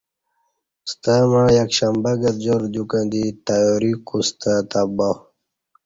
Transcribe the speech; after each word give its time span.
ستمع 0.91 1.43
یک 1.57 1.69
شنبہ 1.77 2.11
گرجار 2.21 2.61
دیوکہ 2.71 3.01
دی 3.11 3.23
تیاری 3.47 3.93
کوستہ 4.07 4.53
تہ 4.69 4.81
بہ 4.95 5.09